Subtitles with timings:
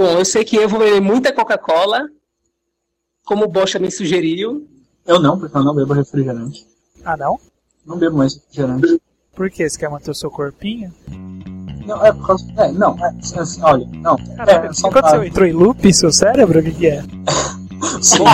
[0.00, 2.08] Bom, eu sei que eu vou beber muita Coca-Cola,
[3.22, 4.66] como o Bocha me sugeriu.
[5.06, 6.66] Eu não, porque eu não bebo refrigerante.
[7.04, 7.38] Ah, não?
[7.84, 8.98] Não bebo mais refrigerante.
[9.34, 9.68] Por quê?
[9.68, 10.90] Você quer manter o seu corpinho?
[11.84, 12.46] Não, é por causa.
[12.56, 14.16] É, não, é, assim, olha, não.
[14.36, 15.22] Caraca, é, só aconteceu?
[15.22, 16.60] Entrou em loop seu cérebro?
[16.60, 17.02] O que, que é?
[18.00, 18.24] Sim.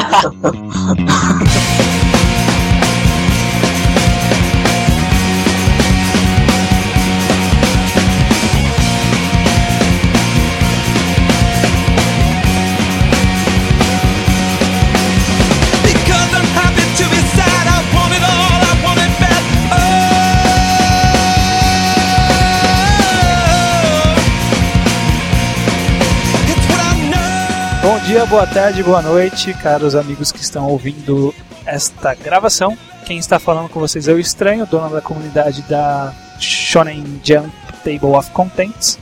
[28.06, 32.76] Dia, boa tarde, boa noite, caros amigos que estão ouvindo esta gravação.
[33.04, 37.50] Quem está falando com vocês é o Estranho, dono da comunidade da Shonen Jump
[37.84, 38.98] Table of Contents.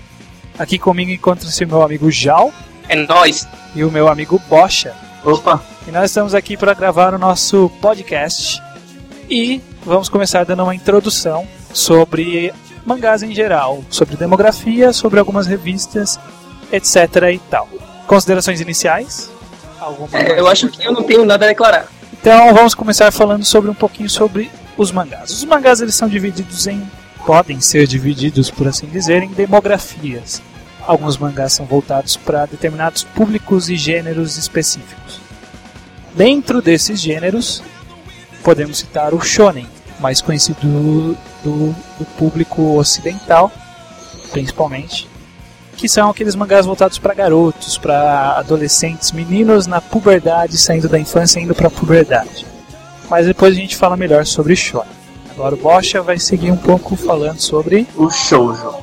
[0.58, 2.52] Aqui comigo encontra-se o meu amigo Jal
[2.88, 3.46] É nóis.
[3.74, 4.94] e o meu amigo Bocha.
[5.24, 8.62] Opa, E nós estamos aqui para gravar o nosso podcast.
[9.28, 12.52] E vamos começar dando uma introdução sobre
[12.84, 16.20] mangás em geral, sobre demografia, sobre algumas revistas,
[16.70, 16.96] etc.
[17.32, 17.68] e tal.
[18.06, 19.30] Considerações iniciais?
[19.80, 21.86] Alguma É, eu acho que eu não tenho nada a declarar.
[22.12, 25.30] Então vamos começar falando sobre um pouquinho sobre os mangás.
[25.30, 26.86] Os mangás eles são divididos em
[27.24, 30.42] podem ser divididos, por assim dizer, em demografias.
[30.86, 35.20] Alguns mangás são voltados para determinados públicos e gêneros específicos.
[36.14, 37.62] Dentro desses gêneros,
[38.42, 39.66] podemos citar o shonen,
[39.98, 43.50] mais conhecido do, do, do público ocidental,
[44.30, 45.08] principalmente,
[45.76, 51.40] que são aqueles mangás voltados para garotos, para adolescentes, meninos na puberdade, saindo da infância
[51.40, 52.46] e indo para a puberdade.
[53.10, 54.88] Mas depois a gente fala melhor sobre shonen.
[55.30, 58.74] Agora o Bocha vai seguir um pouco falando sobre o shoujo.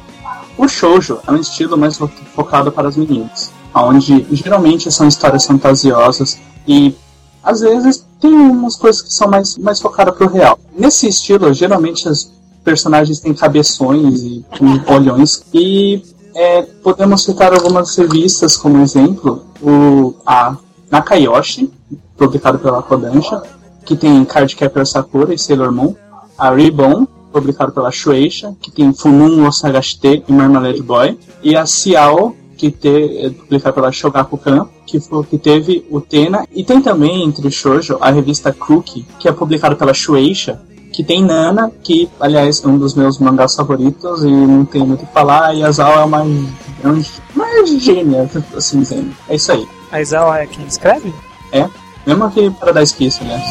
[0.57, 5.45] O shoujo é um estilo mais fo- focado para as meninas, onde geralmente são histórias
[5.45, 6.93] fantasiosas e
[7.41, 10.59] às vezes tem umas coisas que são mais, mais focadas para o real.
[10.77, 12.31] Nesse estilo, geralmente os
[12.63, 14.45] personagens têm cabeções e
[14.87, 16.03] olhões e
[16.35, 20.55] é, podemos citar algumas revistas como exemplo, o, a
[20.89, 21.71] Nakayoshi,
[22.17, 23.41] publicado pela Kodansha,
[23.85, 25.95] que tem Cardcaptor Sakura e Sailor Moon,
[26.37, 31.65] a Ribbon, publicado pela Shueisha, que tem Funun o Sagashite e Marmalade Boy, e a
[31.65, 36.81] Xiao, que te, é publicada pela Shogakukan, que, foi, que teve o Tena, e tem
[36.81, 40.61] também entre shoujo a revista Cookie, que é publicada pela Shueisha,
[40.91, 45.03] que tem Nana, que aliás é um dos meus mangás favoritos e não tem muito
[45.03, 47.03] o que falar, e a Zao é uma, é um-
[47.35, 49.11] uma gênia, assim dizendo.
[49.29, 49.67] É isso aí.
[49.91, 51.13] a Isao é quem escreve?
[51.51, 51.67] É,
[52.05, 53.41] mesmo que Paradise Kiss, aliás.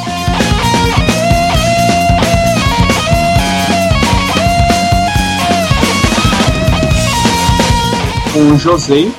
[8.34, 9.12] O Josei,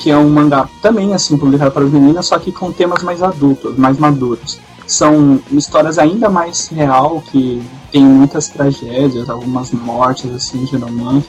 [0.00, 3.76] que é um mangá também assim publicado para meninas, só que com temas mais adultos,
[3.76, 4.58] mais maduros.
[4.86, 11.28] São histórias ainda mais real, que tem muitas tragédias, algumas mortes assim, geralmente.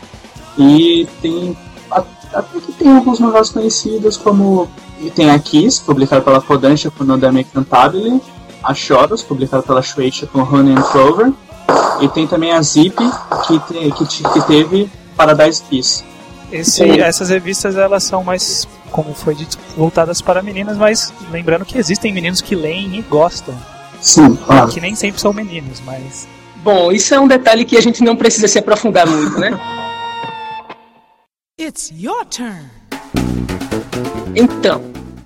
[0.57, 1.57] E tem
[1.91, 4.67] até que tem alguns mangás conhecidos como
[5.15, 8.21] tem a Kiss, publicado pela Kodansha com Nodame Cantabile,
[8.63, 11.31] a Choros, publicado pela Shueisha com Honey and Clover,
[12.01, 12.95] e tem também a Zip,
[13.47, 16.03] que, te- que, te- que teve Paradise Kiss.
[16.55, 21.77] Esse, essas revistas elas são mais, como foi dito, voltadas para meninas, mas lembrando que
[21.77, 23.55] existem meninos que leem e gostam,
[24.01, 24.69] Sim, claro.
[24.69, 26.27] que nem sempre são meninos, mas
[26.65, 29.51] Bom, isso é um detalhe que a gente não precisa se aprofundar muito, né?
[31.61, 32.65] It's your turn.
[34.35, 34.81] Então,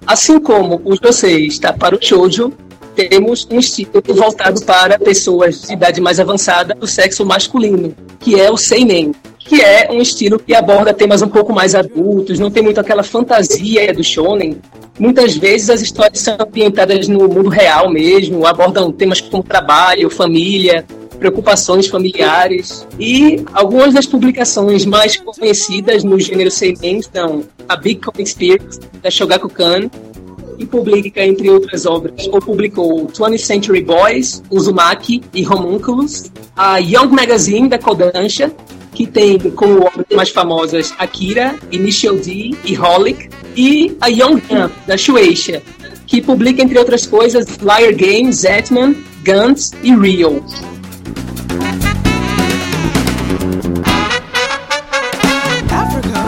[0.06, 2.52] assim como o Josei está para o shoujo,
[2.94, 8.52] temos um estilo voltado para pessoas de idade mais avançada do sexo masculino, que é
[8.52, 9.14] o seinen,
[9.50, 13.02] que é um estilo que aborda temas um pouco mais adultos, não tem muito aquela
[13.02, 14.62] fantasia do shonen.
[15.00, 20.86] Muitas vezes as histórias são ambientadas no mundo real mesmo, abordam temas como trabalho, família,
[21.18, 22.88] preocupações familiares.
[23.00, 29.10] E algumas das publicações mais conhecidas no gênero seinen são a Big Comic Spirit, da
[29.10, 29.90] Shogakukan,
[30.60, 37.08] e publica, entre outras obras, ou publicou 20th Century Boys, Uzumaki e Homunculus, a Young
[37.08, 38.52] Magazine, da Kodansha,
[39.00, 44.74] que tem como obras mais famosas Akira, Initial D e Holic, e a Young Jump,
[44.86, 45.64] da Shueisha,
[46.06, 48.94] que publica, entre outras coisas, Liar Game, Zetman,
[49.24, 50.44] Guns e Real.
[55.72, 56.19] Africa,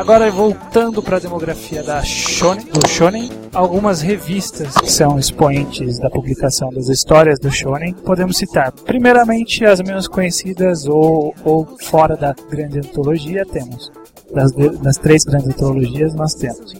[0.00, 6.08] Agora voltando para a demografia da Shonen, do Shonen, algumas revistas que são expoentes da
[6.08, 8.72] publicação das histórias do Shonen, podemos citar.
[8.72, 13.92] Primeiramente, as menos conhecidas ou, ou fora da grande antologia, temos.
[14.32, 14.50] Das,
[14.80, 16.72] das três grandes antologias, nós temos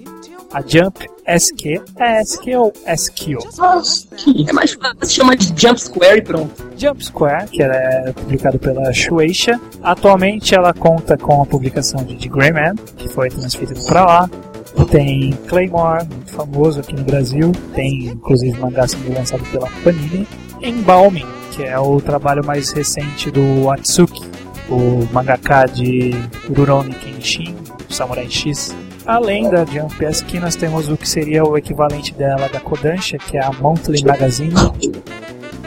[0.52, 1.80] a Jump SQ.
[1.98, 3.36] É SQ ou SQ?
[4.48, 6.70] É mais fácil chamar de Jump Square e pronto.
[6.76, 9.60] Jump Square, que ela é publicado pela Shueisha.
[9.82, 14.30] Atualmente ela conta com a publicação de The Grey Man, que foi transferido para lá.
[14.90, 17.52] Tem Claymore, muito famoso aqui no Brasil.
[17.74, 20.26] Tem inclusive mangá sendo lançado pela Panini.
[20.62, 24.22] Embalming, que é o trabalho mais recente do Atsuki,
[24.68, 26.10] o mangaka de
[26.48, 27.56] Rurouni Kenshin,
[27.88, 28.74] Samurai X.
[29.10, 33.36] Além da Jump SQ, nós temos o que seria o equivalente dela da Kodansha, que
[33.36, 34.54] é a Monthly Magazine,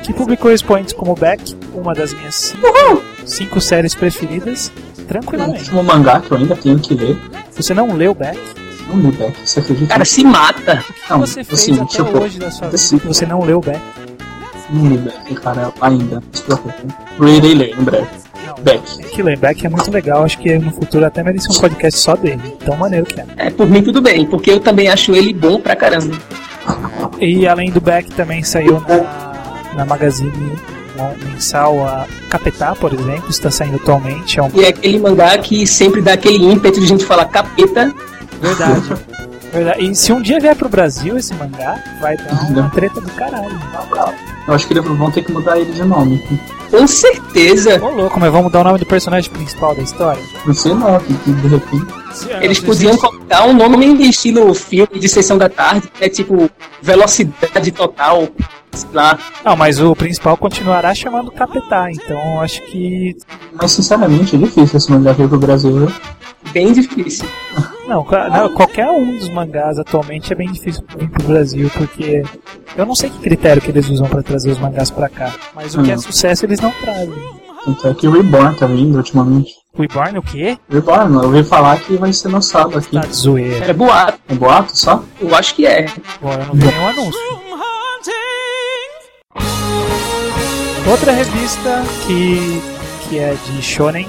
[0.01, 4.72] que publicou expoentes como Beck, uma das minhas cinco, cinco séries preferidas,
[5.10, 5.60] tranquilamente.
[5.60, 7.18] último mangá que eu ainda tenho que ler.
[7.51, 8.40] Você não leu Beck?
[8.88, 9.88] Não li Beck, você acredita?
[9.88, 10.81] Cara, se mata.
[10.89, 13.25] O que Não, você fez assim, até tipo, hoje da sua vida assim- que você
[13.25, 13.81] não leu Beck?
[14.69, 16.16] Não li Beck, cara, ainda.
[16.16, 16.88] Não se preocupe.
[17.19, 18.23] Irei ler em breve.
[18.63, 18.98] Beck.
[18.98, 22.00] Tem que ler, Beck é muito legal, acho que no futuro até merece um podcast
[22.00, 22.56] só dele.
[22.65, 23.25] Tão maneiro que é.
[23.38, 26.18] É, por mim tudo bem, porque eu também acho ele bom pra caramba.
[27.19, 30.31] E além do Beck também saiu na, na Magazine
[31.25, 35.65] mensal a Capetá, por exemplo, está saindo atualmente, é um E é aquele mangá que
[35.68, 37.94] sempre dá aquele ímpeto de gente falar capeta.
[38.39, 38.94] Verdade.
[39.51, 39.86] Verdade.
[39.86, 43.60] E se um dia vier pro Brasil esse mangá, vai dar uma treta do caralho.
[44.48, 46.24] Eu acho que eles vão ter que mudar ele de nome.
[46.74, 47.80] Com certeza.
[47.80, 50.24] Ô louco, mas vamos mudar o nome do personagem principal da história?
[50.44, 51.94] Não sei não, que, que de repente.
[52.42, 56.50] Eles podiam colocar um nome meio estilo filme de sessão da tarde, que é tipo
[56.81, 58.28] velocidade total.
[58.72, 59.20] Sei lá.
[59.46, 63.16] Não, mas o principal continuará chamando Capetá, então acho que.
[63.54, 65.72] Mas sinceramente é difícil esse mangá vir pro Brasil.
[65.72, 65.92] viu?
[66.54, 67.28] Bem difícil.
[67.88, 72.24] Não, não, qualquer um dos mangás atualmente é bem difícil vir pro Brasil, porque
[72.78, 75.76] eu não sei que critério que eles usam pra trazer os mangás pra cá, mas
[75.76, 76.00] o que é Hum.
[76.00, 77.14] sucesso eles não trazem.
[77.66, 79.52] Tanto é que o Reborn tá vindo ultimamente.
[79.76, 80.58] Reborn o quê?
[80.70, 82.92] Reborn, eu ouvi falar que vai ser lançado aqui.
[82.92, 83.64] Tá de zoeira.
[83.66, 84.20] Era boato.
[84.30, 85.04] Um boato só?
[85.20, 85.86] Eu acho que é.
[86.22, 87.20] Bom, eu não vi nenhum anúncio.
[90.90, 92.62] Outra revista que,
[93.08, 94.08] que é de Shonen,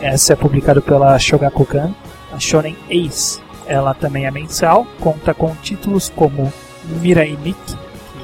[0.00, 1.94] essa é publicada pela Shogakukan,
[2.32, 3.40] a Shonen Ace.
[3.66, 6.52] Ela também é mensal, conta com títulos como
[7.00, 7.76] Mirai Nikki,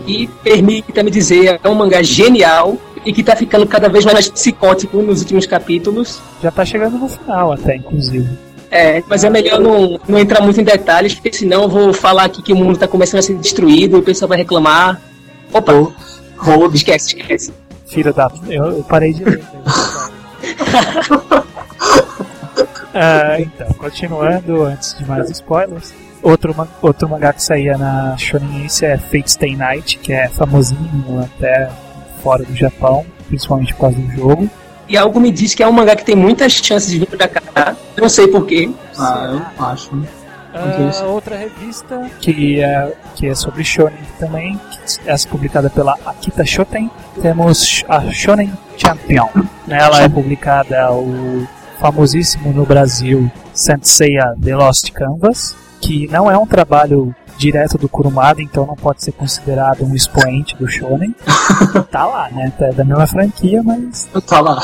[0.06, 4.98] E permita-me dizer, é um mangá genial e que tá ficando cada vez mais psicótico
[4.98, 6.20] nos últimos capítulos.
[6.42, 8.28] já tá chegando no final até, inclusive.
[8.70, 12.24] É, mas é melhor não, não entrar muito em detalhes, porque senão eu vou falar
[12.24, 15.00] aqui que o mundo tá começando a ser destruído e o pessoal vai reclamar.
[15.52, 15.72] Opa,
[16.38, 16.74] Hold.
[16.74, 17.52] esquece, esquece.
[17.86, 18.30] Filho da.
[18.48, 19.44] Eu, eu parei de ler.
[22.94, 25.92] Ah, então, continuando, antes de mais spoilers.
[26.22, 31.20] Outro, outro mangá que saía na Shonen Ace é Fate Stay Night, que é famosinho
[31.20, 31.68] até
[32.22, 34.48] fora do Japão, principalmente por causa do jogo.
[34.88, 37.28] E algo me diz que é um mangá que tem muitas chances de vir pra
[37.28, 37.76] cá.
[37.96, 38.70] Não sei porquê.
[38.98, 39.90] Ah, eu acho.
[40.88, 41.04] isso.
[41.04, 46.90] outra revista que é, que é sobre Shonen também, que essa publicada pela Akita Shoten,
[47.20, 49.28] temos a Shonen Champion.
[49.66, 51.46] Nela é publicada o
[51.80, 58.40] famosíssimo no Brasil Senseiya The Lost Canvas, que não é um trabalho direto do Kurumada,
[58.40, 61.14] então não pode ser considerado um expoente do Shonen.
[61.90, 62.52] tá lá, né?
[62.60, 64.62] É da mesma franquia, mas Tá lá.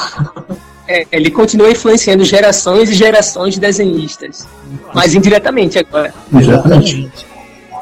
[0.88, 4.46] É, ele continua influenciando gerações e gerações de desenhistas.
[4.93, 6.12] Mas indiretamente agora.
[6.34, 7.10] Exatamente.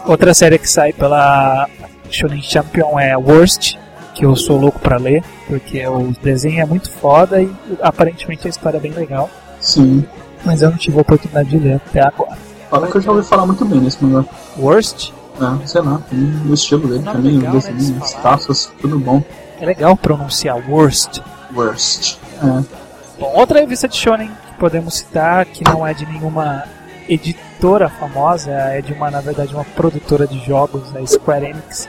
[0.05, 1.69] Outra série que sai pela
[2.11, 3.77] Shonen Champion é Worst,
[4.19, 7.49] que eu sou louco pra ler, porque o desenho é muito foda e
[7.81, 10.05] aparentemente a história é bem legal, Sim.
[10.45, 12.37] mas eu não tive a oportunidade de ler até agora.
[12.69, 14.29] Fala que eu já ouvi falar muito bem nesse mangá.
[14.59, 16.19] Worst É, sei lá, tem
[16.51, 18.23] o estilo dele também, legal, os né, de desenhos, se os falar.
[18.23, 19.23] traços, tudo bom.
[19.61, 21.21] é legal pronunciar Worst.
[21.55, 22.17] Worst.
[22.43, 22.65] É.
[23.21, 26.65] Bom, outra revista de Shonen que podemos citar, que não é de nenhuma
[27.09, 31.89] editora famosa, é de uma, na verdade, uma produtora de jogos, a Square Enix,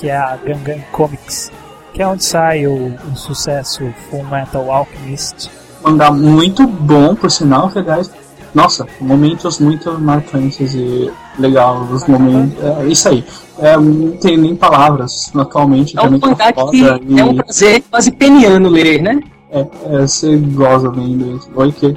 [0.00, 1.52] que é a Gangan Comics,
[1.92, 5.50] que é onde sai o, o sucesso Full Metal Alchemist.
[5.82, 8.10] Mangá muito bom, por sinal, legais.
[8.54, 12.56] Nossa, momentos muito marcantes e legal, os momentos.
[12.64, 13.24] É isso aí.
[13.58, 15.96] É, não tem nem palavras atualmente.
[15.96, 19.20] É um tá mangá que e- é um prazer quase peniano ler, né?
[19.52, 21.50] É, é, você goza lendo isso.
[21.54, 21.96] Oi, que.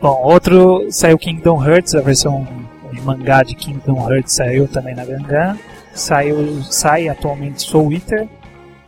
[0.00, 2.46] Bom, outro saiu Kingdom Hearts, a versão
[2.92, 5.56] de mangá de Kingdom Hearts saiu também na Gangan.
[6.00, 8.28] Saiu, sai atualmente Soul Eater,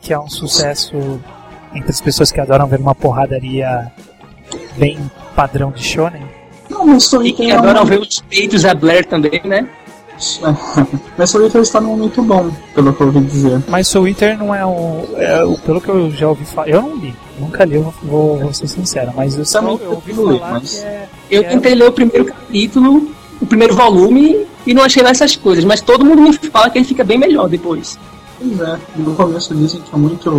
[0.00, 1.20] que é um sucesso
[1.74, 3.90] entre as pessoas que adoram ver uma porradaria
[4.76, 4.98] bem
[5.36, 6.22] padrão de shonen.
[6.68, 9.40] Não, mas Soul E Eater que é adoram um- ver os peitos da Blair também,
[9.44, 9.68] né?
[11.16, 13.62] Mas Soul Eater está num momento bom, pelo que eu ouvi dizer.
[13.68, 15.02] Mas Soul Eater não é um.
[15.16, 16.68] é, o- pelo que eu já ouvi falar.
[16.68, 19.92] Eu não li, nunca li, eu vou, vou- ser sincero, mas eu, só, Também eu
[19.92, 21.08] ouvi falar mas- que é.
[21.30, 25.10] Eu que é- tentei ler o primeiro capítulo, o primeiro volume, e não achei lá
[25.10, 27.98] essas coisas, mas todo mundo me fala que ele fica bem melhor depois.
[28.38, 30.30] Pois é, no começo dizem que é muito.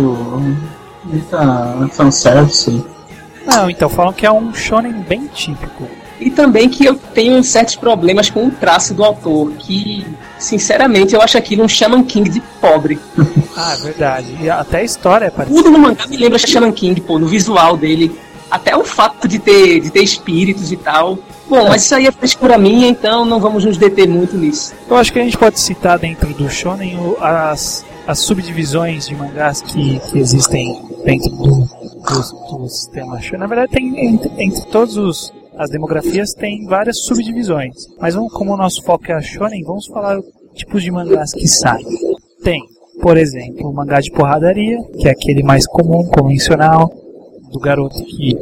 [1.04, 2.84] muita fanservice.
[3.46, 5.88] Não, então falam que é um shonen bem típico.
[6.20, 10.06] E também que eu tenho certos problemas com o traço do autor, que,
[10.38, 12.98] sinceramente, eu acho aquilo um Shaman King de pobre.
[13.54, 14.38] Ah, é verdade.
[14.40, 15.62] E até a história é parecida.
[15.62, 18.18] Tudo no mangá me lembra Shaman King, pô, no visual dele.
[18.52, 21.18] Até o fato de ter, de ter espíritos e tal.
[21.48, 24.74] Bom, mas isso aí é frescura minha, então não vamos nos deter muito nisso.
[24.88, 29.62] Eu acho que a gente pode citar dentro do shonen as, as subdivisões de mangás
[29.62, 33.40] que, que existem dentro do, do, do sistema shonen.
[33.40, 37.74] Na verdade, tem entre, entre todos os as demografias tem várias subdivisões.
[37.98, 40.18] Mas vamos, como o nosso foco é a shonen, vamos falar
[40.54, 41.86] tipos de mangás que saem.
[42.42, 42.60] Tem,
[43.00, 46.90] por exemplo, o mangá de porradaria, que é aquele mais comum, convencional,
[47.52, 48.36] do garoto que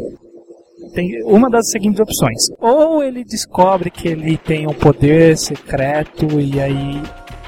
[0.95, 2.51] tem uma das seguintes opções.
[2.61, 7.03] Ou ele descobre que ele tem um poder secreto e aí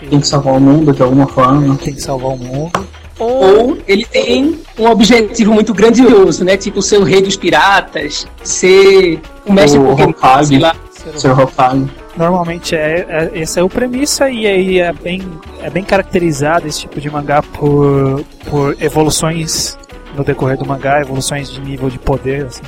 [0.09, 1.77] Tem que salvar o mundo de alguma forma.
[1.77, 2.87] tem que salvar o mundo.
[3.19, 6.57] Ou ele tem um objetivo muito grandioso, né?
[6.57, 10.75] Tipo ser o rei dos piratas, ser o mestre O Pokémon, sei lá.
[11.17, 11.91] Ser Hokage.
[12.17, 15.23] Normalmente é, é essa é o premissa e aí é bem
[15.63, 19.79] é bem caracterizado esse tipo de mangá por por evoluções
[20.17, 22.63] no decorrer do mangá, evoluções de nível de poder assim.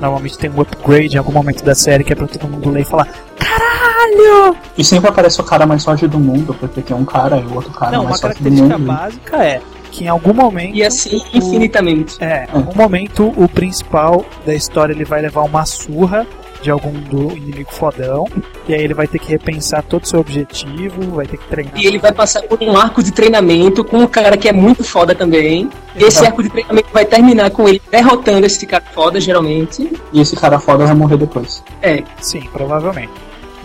[0.00, 2.80] Normalmente tem um upgrade em algum momento da série que é pra todo mundo ler
[2.80, 3.06] e falar
[3.38, 4.56] Caralho!
[4.78, 7.54] E sempre aparece o cara mais forte do mundo, porque tem um cara e o
[7.54, 8.86] outro cara Não, uma mais forte do característica mundo.
[8.92, 12.16] básica é que em algum momento E assim o- infinitamente.
[12.22, 16.26] É, em algum momento o principal da história ele vai levar uma surra
[16.62, 18.26] de algum do inimigo fodão,
[18.68, 21.72] e aí ele vai ter que repensar todo o seu objetivo, vai ter que treinar.
[21.76, 24.84] E ele vai passar por um arco de treinamento com um cara que é muito
[24.84, 25.70] foda também.
[25.96, 29.90] Esse arco de treinamento vai terminar com ele derrotando esse cara foda, geralmente.
[30.12, 31.62] E esse cara foda vai morrer depois.
[31.82, 33.12] É, Sim, provavelmente.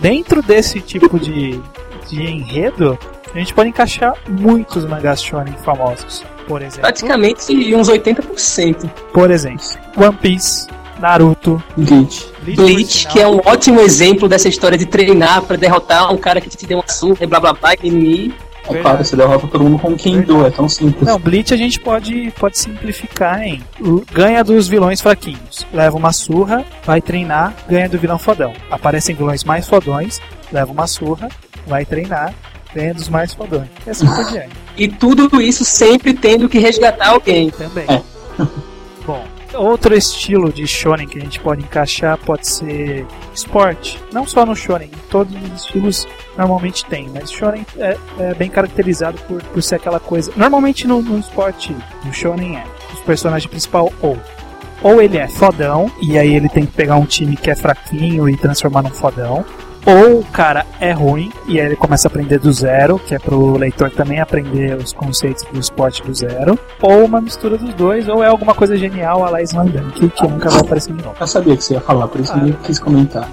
[0.00, 1.60] Dentro desse tipo de,
[2.08, 2.98] de enredo,
[3.34, 6.24] a gente pode encaixar muitos mangás shonen famosos.
[6.46, 8.88] Por exemplo, praticamente uns 80%.
[9.12, 9.64] por exemplo,
[9.96, 12.26] One Piece, Naruto, Bleach.
[12.42, 16.40] Bleach, Bleach, que é um ótimo exemplo dessa história de treinar pra derrotar um cara
[16.40, 18.34] que te deu uma surra e blá blá blá e.
[18.68, 21.06] É claro, você derrota todo mundo com Kendo, é tão simples.
[21.06, 23.62] Não, Bleach a gente pode, pode simplificar em
[24.12, 28.52] ganha dos vilões fraquinhos, leva uma surra, vai treinar, ganha do vilão fodão.
[28.68, 31.28] Aparecem vilões mais fodões, leva uma surra,
[31.66, 32.34] vai treinar,
[32.74, 33.68] ganha dos mais fodões.
[33.86, 34.50] E assim por diante.
[34.76, 37.50] E tudo isso sempre tendo que resgatar alguém.
[37.50, 37.86] Também.
[37.88, 38.02] É.
[39.06, 39.24] Bom,
[39.56, 44.00] outro estilo de shonen que a gente pode encaixar pode ser esporte.
[44.12, 49.18] Não só no shonen, todos os estilos normalmente tem, mas shonen é, é bem caracterizado
[49.22, 50.32] por, por ser aquela coisa.
[50.36, 54.16] Normalmente no, no esporte, no shonen é os personagens principal ou
[54.82, 58.28] ou ele é fodão e aí ele tem que pegar um time que é fraquinho
[58.28, 59.44] e transformar num fodão.
[59.86, 63.18] Ou o cara é ruim e aí ele começa a aprender do zero, que é
[63.20, 66.58] pro leitor também aprender os conceitos do esporte do zero.
[66.82, 70.50] Ou uma mistura dos dois, ou é alguma coisa genial a la Slandunk, que nunca
[70.50, 71.14] vai aparecer de novo.
[71.20, 72.38] Eu sabia que você ia falar, por isso Ah.
[72.38, 73.28] eu nem quis comentar.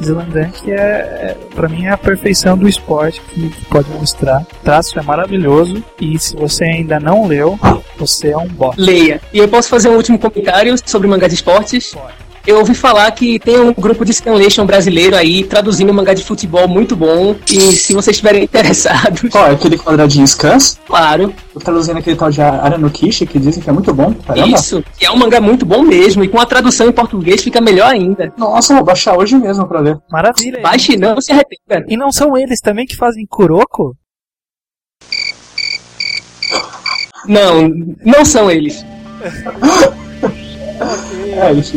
[0.00, 4.40] Slandunk é, é para mim, é a perfeição do esporte que, que pode mostrar.
[4.40, 7.58] O traço é maravilhoso e se você ainda não leu,
[7.96, 8.80] você é um bosta.
[8.80, 9.20] Leia.
[9.32, 11.94] E eu posso fazer um último comentário sobre mangá de esportes?
[11.94, 12.21] Pode.
[12.44, 16.66] Eu ouvi falar que tem um grupo de Scanlation brasileiro aí traduzindo mangá de futebol
[16.66, 17.36] muito bom.
[17.48, 20.78] E se vocês estiverem interessados, Qual é aquele quadradinho Scans?
[20.84, 24.12] claro, Eu traduzindo aquele tal de Aranokishi, que dizem que é muito bom.
[24.26, 24.48] Caramba.
[24.56, 24.82] isso.
[24.98, 26.24] Que é um mangá muito bom mesmo.
[26.24, 28.32] E com a tradução em português fica melhor ainda.
[28.36, 29.98] Nossa, vou baixar hoje mesmo pra ler.
[30.10, 30.60] Maravilha.
[30.60, 31.86] Baixe não se arrependa.
[31.88, 33.94] E não são eles também que fazem Kuroko?
[37.28, 37.68] Não,
[38.04, 38.84] não são eles.
[41.34, 41.76] É, isso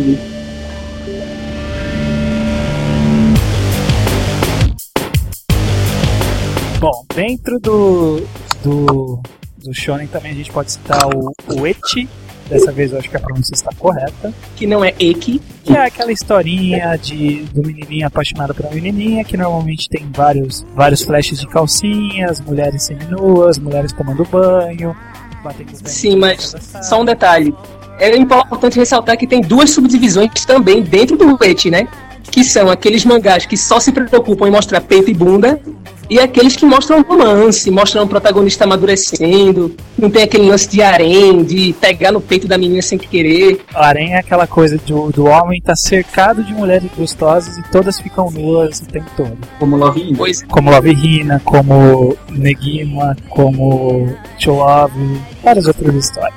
[6.79, 8.21] Bom, dentro do,
[8.63, 9.19] do,
[9.57, 12.07] do Shonen também a gente pode citar o, o Eti.
[12.49, 14.31] Dessa vez eu acho que a pronúncia está correta.
[14.55, 15.41] Que não é Eki.
[15.63, 21.01] Que é aquela historinha de, do menininho apaixonado pela menininha, que normalmente tem vários, vários
[21.01, 24.95] flashes de calcinhas, mulheres seminuas, mulheres tomando banho,
[25.43, 26.53] batendo os dentes Sim, mas
[26.83, 27.53] só um detalhe.
[27.97, 31.87] É importante ressaltar que tem duas subdivisões também dentro do Eti, né?
[32.29, 35.59] Que são aqueles mangás que só se preocupam em mostrar peito e bunda
[36.09, 41.43] e aqueles que mostram romance, mostram o protagonista amadurecendo, não tem aquele lance de harém,
[41.43, 43.61] de pegar no peito da menina sem querer.
[43.73, 47.99] O harém é aquela coisa do, do homem tá cercado de mulheres gostosas e todas
[47.99, 49.37] ficam nuas o tempo todo.
[49.59, 50.17] Como Love Hina.
[50.17, 56.35] Pois Como Love Hina, como Negima, como Cholove, várias outras histórias.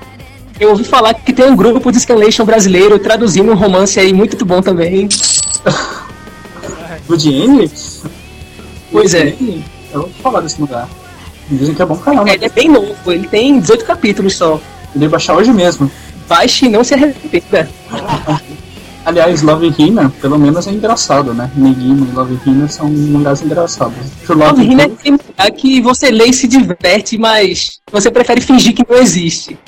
[0.59, 4.43] eu ouvi falar que tem um grupo de scanlation brasileiro traduzindo um romance aí muito
[4.45, 5.09] bom também.
[7.07, 7.71] Good N?
[8.91, 9.35] Pois é.
[9.93, 10.89] Eu vou falar desse lugar.
[11.51, 12.31] Dizem que é bom caramba.
[12.31, 14.61] Ele é bem novo, ele tem 18 capítulos só.
[14.95, 15.91] Eu ia baixar hoje mesmo.
[16.29, 17.69] Baixe e não se arrependa.
[19.05, 21.51] Aliás, Love Hina, pelo menos é engraçado, né?
[21.55, 23.95] Negima e Love Hina são mangás engraçados.
[24.29, 28.43] Love Hina é Hina- aquele mangá que você lê e se diverte, mas você prefere
[28.43, 29.59] fingir que não existe.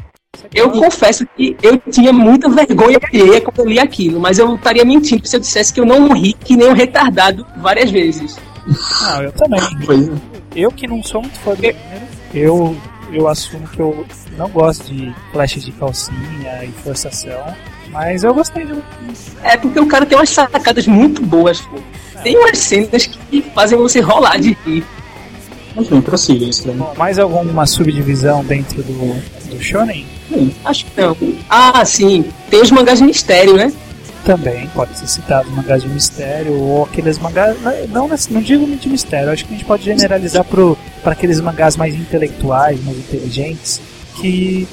[0.54, 4.84] Eu confesso que eu tinha muita vergonha alheia quando eu li aquilo, mas eu estaria
[4.84, 8.36] mentindo se eu dissesse que eu não ri que nem um retardado várias vezes.
[8.66, 9.60] Não, eu também.
[9.84, 10.12] Pois é.
[10.54, 11.78] Eu que não sou muito fã do gênero,
[12.34, 12.76] eu,
[13.12, 14.04] eu assumo que eu
[14.36, 17.54] não gosto de flash de calcinha e forçação,
[17.90, 18.82] mas eu gostei de um.
[19.42, 21.78] É porque o cara tem umas sacadas muito boas, pô.
[22.22, 24.84] Tem umas cenas que fazem você rolar de rir.
[25.74, 26.76] Mas bem, prossiga isso daí.
[26.76, 30.06] Bom, mais alguma subdivisão dentro do, do Shonen?
[30.64, 31.16] Acho que não.
[31.48, 32.24] Ah, sim.
[32.50, 33.72] Tem os mangás de mistério, né?
[34.24, 37.56] Também pode ser citado mangás de mistério ou aqueles mangás.
[37.62, 41.76] Não, não, não digo de mistério, acho que a gente pode generalizar para aqueles mangás
[41.76, 43.80] mais intelectuais, mais inteligentes,
[44.16, 44.68] que.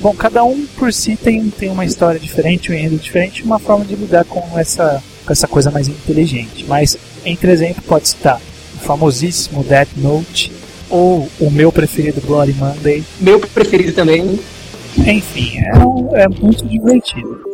[0.00, 3.84] Bom, cada um por si tem, tem uma história diferente, um enredo diferente, uma forma
[3.84, 6.64] de lidar com essa, com essa coisa mais inteligente.
[6.66, 8.40] Mas, entre exemplo, pode citar
[8.74, 10.50] o famosíssimo Death Note
[10.90, 13.04] ou o meu preferido Bloody Monday.
[13.20, 14.40] Meu preferido também.
[14.98, 17.51] Enfim, é, é muito divertido.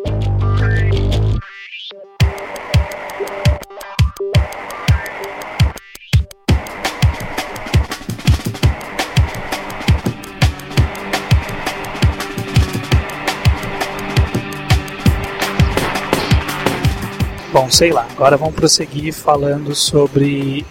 [17.68, 20.64] Bom, sei lá, agora vamos prosseguir falando sobre.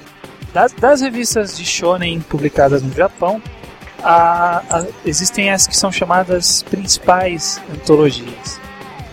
[0.51, 3.39] Das, das revistas de Shonen publicadas no Japão,
[4.04, 8.60] a- a- existem as que são chamadas principais antologias.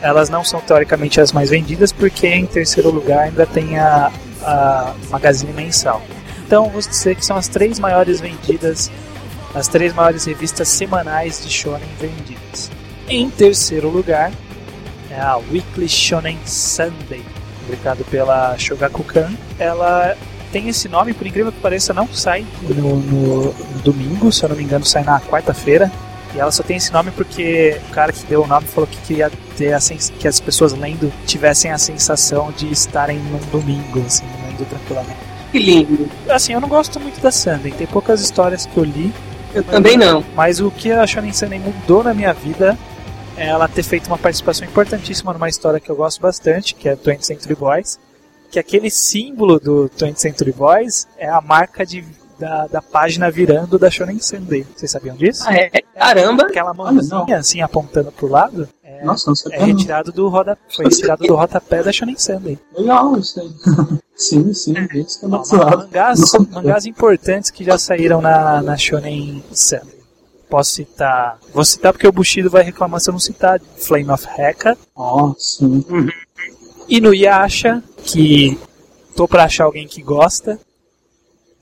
[0.01, 4.11] Elas não são teoricamente as mais vendidas, porque em terceiro lugar ainda tem a,
[4.43, 6.01] a Magazine Mensal.
[6.47, 8.91] Então, vou dizer que são as três maiores vendidas,
[9.55, 12.71] as três maiores revistas semanais de Shonen vendidas.
[13.11, 14.33] Em terceiro lugar,
[15.11, 17.23] é a Weekly Shonen Sunday,
[17.65, 19.31] publicado pela Shogakukan.
[19.59, 20.17] Ela
[20.53, 24.57] tem esse nome, por incrível que pareça, não sai no, no- domingo, se eu não
[24.57, 25.91] me engano, sai na quarta-feira.
[26.35, 28.97] E ela só tem esse nome porque o cara que deu o nome falou que
[28.99, 34.03] queria ter a sens- que as pessoas lendo tivessem a sensação de estarem num domingo,
[34.07, 35.19] assim, lendo tranquilamente.
[35.53, 36.09] Que lindo.
[36.29, 39.13] Assim, eu não gosto muito da Sunday, tem poucas histórias que eu li,
[39.55, 40.25] Eu também não.
[40.35, 42.77] mas o que a Shonen Sunday mudou na minha vida
[43.37, 47.23] ela ter feito uma participação importantíssima numa história que eu gosto bastante, que é 20th
[47.23, 47.99] Century Boys.
[48.51, 52.05] Que aquele símbolo do 20th Century Boys é a marca de,
[52.39, 54.65] da, da página virando da Shonen Sunday.
[54.77, 55.43] Vocês sabiam disso?
[55.47, 55.71] Ah, é?
[55.95, 56.45] Caramba.
[56.45, 60.85] Aquela Olha, mãozinha assim apontando pro lado é, Nossa, não é retirado do roda, foi
[60.85, 62.59] retirado do rodapé da Shonen Sunday.
[62.77, 63.51] Legal isso aí.
[64.15, 66.21] sim, sim, isso que é Ó, mangás,
[66.51, 70.04] mangás importantes que já saíram na, na Shonen Sunday.
[70.49, 71.39] Posso citar.
[71.53, 74.77] Vou citar porque o Bushido vai reclamar se eu não citar Flame of Heka.
[74.95, 75.85] Ó, sim.
[76.89, 78.59] Inuyasha, que
[79.17, 80.59] tô pra achar alguém que gosta.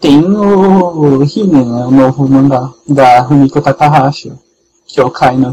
[0.01, 1.87] Tem o Hime, né?
[1.87, 4.33] O novo mangá da Rumiko Takahashi.
[4.87, 5.53] Que é o Kai no.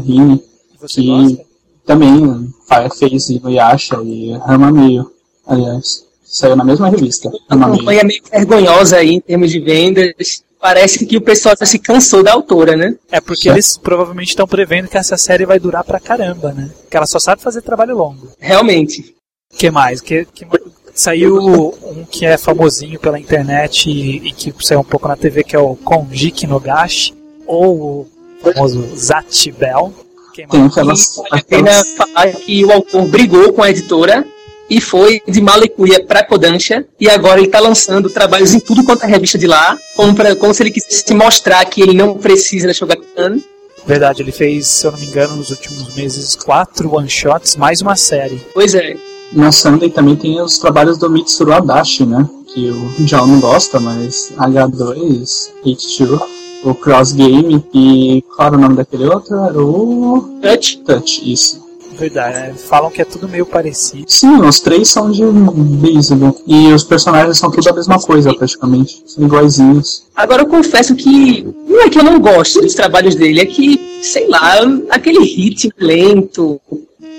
[0.80, 1.44] Você Que gosta?
[1.86, 2.52] também
[2.98, 5.10] fez Inuyasha e Hamameio.
[5.46, 7.30] Aliás, saiu na mesma revista.
[7.48, 7.78] A Hamameio.
[7.78, 10.42] campanha é meio vergonhosa aí em termos de vendas.
[10.60, 12.94] Parece que o pessoal já se cansou da autora, né?
[13.10, 16.70] É porque eles provavelmente estão prevendo que essa série vai durar pra caramba, né?
[16.90, 18.28] Que ela só sabe fazer trabalho longo.
[18.38, 19.14] Realmente.
[19.56, 20.00] que mais?
[20.00, 20.46] Que, que-
[20.94, 25.42] saiu um que é famosinho pela internet e, e que saiu um pouco na TV,
[25.44, 27.14] que é o Konjiki Nogashi,
[27.46, 28.08] ou o
[28.42, 29.92] famoso Zat Bell.
[30.34, 30.72] Quem Tem mais?
[30.72, 31.16] aquelas.
[31.16, 34.26] Vale a pena falar que o autor brigou com a editora
[34.70, 39.04] e foi de Malecuia pra Kodansha e agora ele tá lançando trabalhos em tudo quanto
[39.04, 42.68] é revista de lá, como, pra, como se ele quisesse mostrar que ele não precisa
[42.68, 43.38] da Shogakukan.
[43.84, 47.96] Verdade, ele fez, se eu não me engano, nos últimos meses, quatro one-shots, mais uma
[47.96, 48.40] série.
[48.54, 48.94] Pois é.
[49.32, 52.28] Na Sunday também tem os trabalhos do Mitsuru Adachi, né?
[52.52, 56.20] Que o John não gosta, mas H2, H2,
[56.64, 59.36] o Cross Game e qual era o nome daquele outro?
[59.36, 60.78] Era o Touch.
[60.78, 61.69] Touch, isso.
[62.00, 62.54] Verdade, né?
[62.54, 64.04] Falam que é tudo meio parecido.
[64.08, 66.40] Sim, os três são de beisebol.
[66.46, 69.02] E os personagens são tudo a mesma coisa, praticamente.
[69.06, 70.04] São iguaizinhos.
[70.16, 74.00] Agora eu confesso que não é que eu não gosto dos trabalhos dele, é que,
[74.02, 76.58] sei lá, aquele ritmo lento,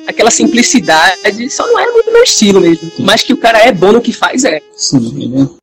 [0.07, 2.91] aquela simplicidade, só não é muito meu estilo mesmo.
[2.99, 4.59] Mas que o cara é bom no que faz, é.
[4.75, 5.60] Sim, ele é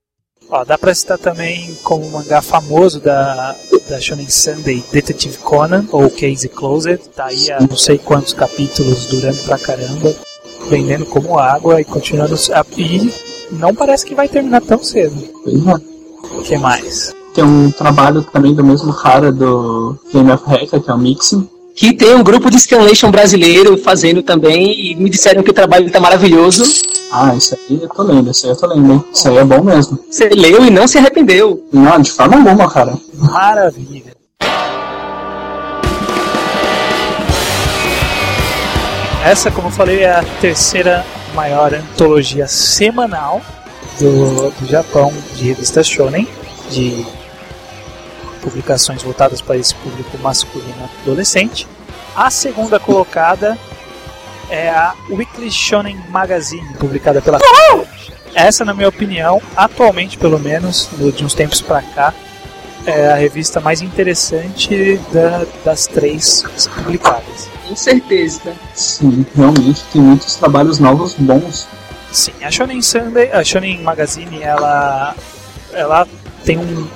[0.51, 3.55] Ó, dá pra citar também como um mangá famoso da,
[3.89, 6.99] da Shonen Sunday, Detective Conan, ou Case Closed.
[7.15, 10.15] Tá aí há não sei quantos capítulos durando pra caramba,
[10.71, 12.35] vendendo como água e continuando.
[12.55, 13.13] a- E
[13.53, 15.15] não parece que vai terminar tão cedo.
[15.45, 15.75] Pois é.
[16.39, 17.15] O que mais?
[17.35, 21.47] Tem um trabalho também do mesmo cara do Game of Hacker, que é o Mixing.
[21.77, 25.89] Que tem um grupo de scanlation brasileiro fazendo também, e me disseram que o trabalho
[25.93, 26.65] tá maravilhoso.
[27.11, 29.05] Ah, isso aí eu tô lendo, isso aí eu tô lendo, hein?
[29.13, 29.99] Isso aí é bom mesmo.
[30.11, 31.67] Você leu e não se arrependeu.
[31.73, 32.99] Não, de forma alguma, cara.
[33.15, 34.13] Maravilha.
[39.25, 43.41] Essa, como eu falei, é a terceira maior antologia semanal
[43.99, 46.29] do, do Japão de revistas shonen,
[46.71, 47.07] de
[48.43, 51.67] publicações voltadas para esse público masculino adolescente.
[52.15, 53.59] A segunda colocada
[54.51, 57.39] é a Weekly Shonen Magazine, publicada pela
[58.35, 62.15] essa, na minha opinião, atualmente pelo menos, no- de uns tempos pra cá,
[62.87, 67.49] é a revista mais interessante da- das três publicadas.
[67.67, 68.53] Com certeza.
[68.75, 71.67] Sim, realmente tem muitos trabalhos novos bons.
[72.13, 75.15] Sim, a Shonen Sunday, a Shonen Magazine, ela,
[75.73, 76.07] ela
[76.45, 76.89] tem um-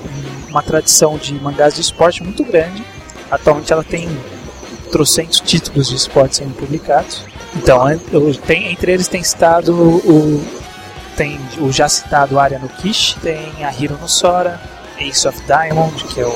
[0.49, 2.83] uma tradição de mangás de esporte muito grande.
[3.31, 4.09] Atualmente ela tem
[4.93, 7.25] trocentos títulos de esporte sendo publicados.
[7.57, 10.45] Então, en- eu- tem- entre eles tem citado o,
[11.17, 14.61] tem o já citado Arya no Kish, tem a Hiro no Sora,
[15.01, 16.33] Ace of Diamond, que é o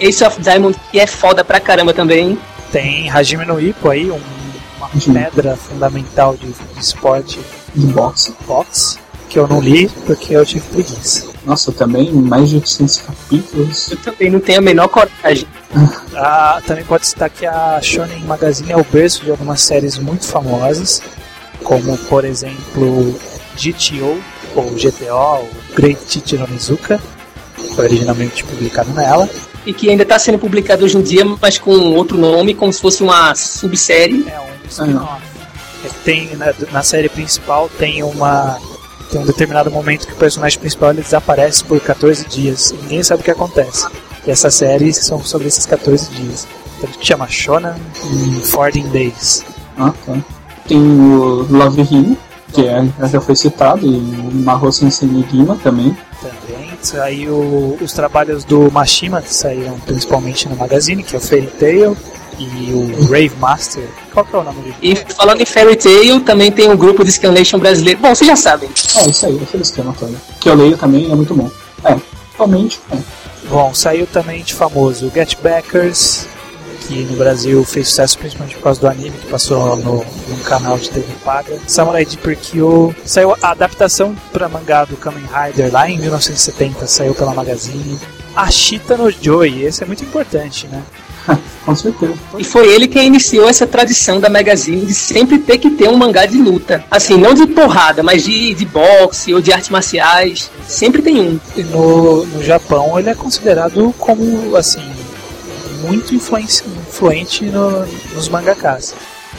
[0.00, 2.38] Ace of Diamond, que é foda pra caramba também.
[2.70, 4.20] Tem Hajime no Ippo aí, um-
[4.76, 5.20] uma Hajime.
[5.24, 7.40] pedra fundamental de, de esporte
[7.74, 8.34] De boxe.
[8.46, 8.98] boxe,
[9.30, 11.26] que eu não li porque eu tive preguiça.
[11.46, 13.90] Nossa, também mais de 800 capítulos.
[13.90, 15.46] Eu também não tenho a menor coragem.
[16.14, 20.26] Ah, também pode citar que a Shonen Magazine é o berço de algumas séries muito
[20.26, 21.02] famosas,
[21.62, 23.18] como por exemplo
[23.56, 24.20] GTO,
[24.54, 27.00] ou GTO, o Great Teacher Onizuka,
[27.54, 29.28] que foi originalmente publicado nela.
[29.66, 32.80] E que ainda tá sendo publicado hoje em dia, mas com outro nome, como se
[32.80, 34.26] fosse uma subsérie.
[34.28, 35.22] É um spin-off.
[35.84, 38.58] É, Tem, na, na série principal tem uma
[39.10, 43.02] tem um determinado momento que o personagem principal ele desaparece por 14 dias e ninguém
[43.02, 43.86] sabe o que acontece.
[44.28, 46.46] E essas séries são sobre esses 14 dias.
[46.76, 47.72] Então que chama Shonen
[48.04, 49.44] em 14 Days.
[49.78, 50.16] Ah, tá.
[50.66, 52.14] Tem o Love Him,
[52.52, 55.96] que é, já foi citado, e o Mahou Sensei Nigima também.
[56.20, 56.68] também.
[57.02, 61.46] Aí o- os trabalhos do Mashima que saíram principalmente no Magazine, que é o Fairy
[61.58, 61.96] Tail
[62.38, 63.82] e o Rave Master.
[64.12, 64.76] Qual que é o nome dele?
[64.82, 67.98] E falando em Fairy Tail, também tem um grupo de scanlation brasileiro.
[68.00, 68.68] Bom, vocês já sabem.
[68.94, 70.14] É, isso aí, aquele esquema todo.
[70.38, 71.50] Que eu leio também é muito bom.
[71.84, 71.96] É,
[72.36, 72.98] realmente, é.
[73.50, 76.26] Bom, saiu também de famoso Get Backers,
[76.86, 80.78] que no Brasil fez sucesso principalmente por causa do anime que passou no, num canal
[80.78, 81.58] de TV paga.
[81.66, 82.94] Samurai Deeper Kill.
[83.06, 87.98] Saiu a adaptação para mangá do Kamen Rider lá em 1970, saiu pela Magazine.
[88.36, 90.82] Ashita no Joy, esse é muito importante, né?
[91.68, 92.14] Com certeza.
[92.38, 95.98] E foi ele quem iniciou essa tradição da Magazine de sempre ter que ter um
[95.98, 96.82] mangá de luta.
[96.90, 100.50] Assim, não de porrada, mas de, de boxe ou de artes marciais.
[100.66, 101.38] Sempre tem um.
[101.54, 104.80] E no, no Japão ele é considerado como, assim,
[105.82, 108.94] muito influente no- nos mangakas.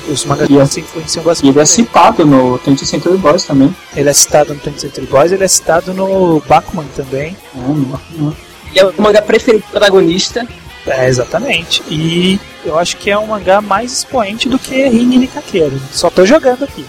[0.08, 1.50] Os mangakas se influenciam E bastante.
[1.50, 3.76] ele é citado no Tente Century Boys também.
[3.96, 7.36] Ele é citado no 20th Century Boys, ele é citado no Bakuman também.
[7.56, 8.36] É, não-
[8.70, 10.48] Ele é o mangá preferido do protagonista.
[10.88, 11.84] É, exatamente.
[11.88, 15.80] E eu acho que é um mangá mais expoente do que Rin Nikakeiro.
[15.92, 16.86] Só tô jogando aqui.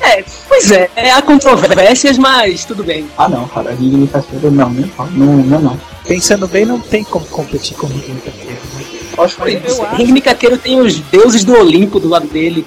[0.00, 3.08] É, pois é, é, há controvérsias, mas tudo bem.
[3.16, 5.10] Ah não, cara, Rig Nikakeiro não, nem fala.
[5.12, 5.80] Não, não, não.
[6.06, 8.58] Pensando bem, não tem como competir com Rin Nikakeiro.
[8.74, 8.84] né?
[9.18, 9.96] Acho que.
[9.96, 12.66] Ring Nikakeiro tem os deuses do Olimpo do lado dele.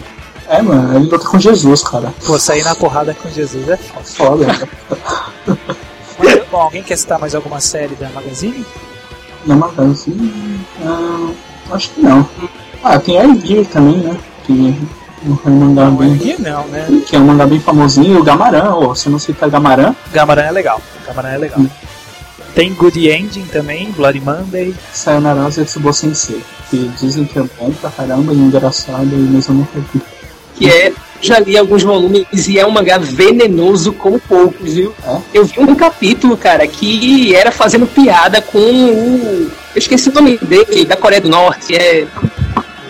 [0.49, 2.13] É, mano, ele luta com Jesus, cara.
[2.25, 4.05] Pô, sair na porrada com Jesus é foda.
[4.05, 4.69] Foda, cara.
[6.17, 8.65] Mas, Bom, alguém quer citar mais alguma série da Magazine?
[9.47, 10.61] Não, mas assim.
[10.85, 11.31] ah,
[11.71, 12.27] acho que não.
[12.83, 14.17] Ah, tem Gear também, né?
[14.45, 14.75] Que
[15.45, 16.13] é um mangá Não, bem.
[16.13, 16.85] aqui não, né?
[17.07, 20.43] Que é um mangá bem famosinho, e o Gamarã, ou se não cita Gamarã, Gamaran
[20.43, 20.81] é legal.
[21.05, 21.61] Gamaran é legal.
[22.53, 24.73] Tem Good Ending também, Bloody Monday.
[24.91, 26.41] Sayonara Zetsubo Sensei.
[26.69, 30.01] Que dizem que é bom pra caramba e engraçado, mas eu nunca vi.
[30.55, 34.93] que é já li alguns volumes e é um mangá venenoso como poucos, viu?
[35.03, 35.17] É?
[35.33, 39.51] Eu vi um capítulo, cara, que era fazendo piada com o.
[39.75, 42.07] Eu esqueci o nome dele, da Coreia do Norte, é.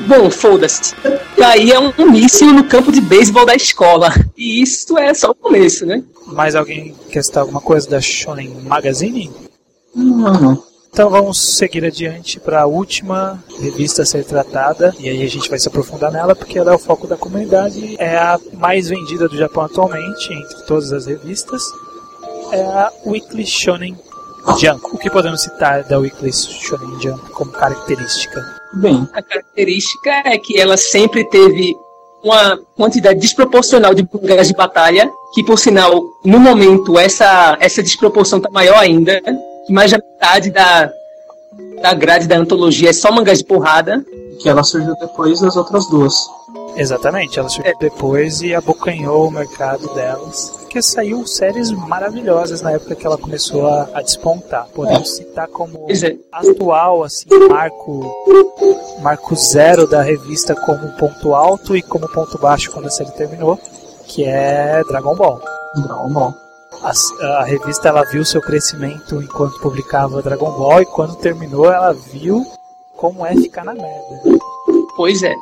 [0.06, 0.94] bom, foda-se.
[1.38, 4.14] E aí é um míssil no campo de beisebol da escola.
[4.38, 6.04] E isso é só o começo, né?
[6.28, 9.32] Mais alguém quer citar alguma coisa da Shonen Magazine?
[9.96, 10.64] Não, não.
[10.92, 15.50] Então vamos seguir adiante para a última revista a ser tratada, e aí a gente
[15.50, 19.28] vai se aprofundar nela porque ela é o foco da comunidade, é a mais vendida
[19.28, 21.64] do Japão atualmente, entre todas as revistas,
[22.52, 23.96] é a Weekly Shonen
[24.60, 24.82] Jump.
[24.92, 28.44] O que podemos citar da Weekly Shonen Jump como característica?
[28.74, 31.76] Bem, A característica é que ela sempre teve
[32.24, 38.40] uma quantidade desproporcional de mangás de batalha, que por sinal, no momento, essa, essa desproporção
[38.40, 39.22] está maior ainda,
[39.68, 40.90] que mais da metade da,
[41.82, 44.04] da grade da antologia é só mangás de porrada.
[44.40, 46.16] que ela surgiu depois das outras duas.
[46.78, 50.54] Exatamente, ela surgiu depois e abocanhou o mercado delas.
[50.62, 54.68] Porque saiu séries maravilhosas na época que ela começou a, a despontar.
[54.74, 56.16] Podemos citar como é.
[56.32, 58.06] atual, assim, marco,
[59.02, 63.60] marco zero da revista como ponto alto e como ponto baixo quando a série terminou,
[64.06, 65.42] que é Dragon Ball.
[65.76, 66.47] Dragon Ball.
[66.82, 66.92] A,
[67.40, 72.46] a revista ela viu seu crescimento enquanto publicava Dragon Ball e quando terminou ela viu
[72.96, 74.22] como é ficar na merda.
[74.96, 75.34] Pois é.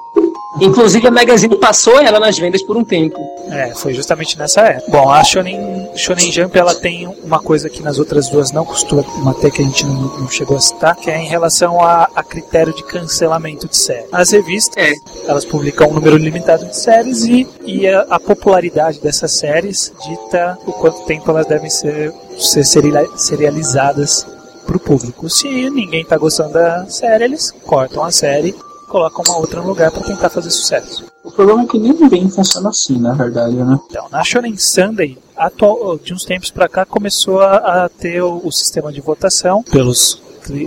[0.59, 3.17] Inclusive a Magazine passou ela nas vendas por um tempo.
[3.49, 4.91] É, foi justamente nessa época.
[4.91, 9.03] Bom, a Shonen, Shonen Jump ela tem uma coisa que nas outras duas não costuma
[9.35, 12.23] ter, que a gente não, não chegou a citar, que é em relação a, a
[12.23, 14.07] critério de cancelamento de série.
[14.11, 14.93] As revistas, É.
[15.27, 20.57] elas publicam um número limitado de séries e, e a, a popularidade dessas séries dita
[20.65, 24.25] o quanto tempo elas devem ser, ser seriali- serializadas
[24.65, 25.29] para o público.
[25.29, 29.91] Se ninguém está gostando da série, eles cortam a série colocam uma outra no lugar
[29.91, 31.05] para tentar fazer sucesso.
[31.23, 33.79] O problema é que nem bem funciona assim, na verdade, né?
[33.89, 38.41] Então, na Shonen Sunday, atual, de uns tempos pra cá, começou a, a ter o,
[38.43, 40.21] o sistema de votação pelos,